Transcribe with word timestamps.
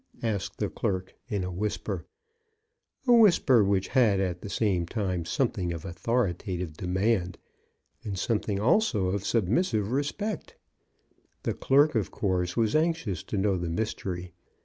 "asked 0.23 0.57
the 0.57 0.67
clerk, 0.67 1.13
in 1.29 1.43
a 1.43 1.51
whisper— 1.51 2.07
a 3.07 3.13
whisper 3.13 3.63
which 3.63 3.89
had 3.89 4.19
at 4.19 4.41
the 4.41 4.49
same 4.49 4.83
time 4.83 5.23
some 5.25 5.47
thing 5.49 5.71
of 5.71 5.85
authoritative 5.85 6.73
demand 6.73 7.37
and 8.03 8.17
something 8.17 8.59
also 8.59 9.09
of 9.09 9.23
submissive 9.23 9.91
respect. 9.91 10.55
The 11.43 11.53
clerk, 11.53 11.93
of 11.93 12.09
course, 12.09 12.57
was 12.57 12.75
anxious 12.75 13.21
to 13.25 13.37
know 13.37 13.57
the 13.59 13.69
mystery. 13.69 14.31